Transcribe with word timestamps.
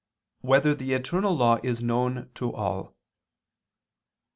2] 0.41 0.47
Whether 0.47 0.73
the 0.73 0.93
Eternal 0.93 1.37
Law 1.37 1.59
Is 1.61 1.83
Known 1.83 2.31
to 2.33 2.51
All? 2.51 2.95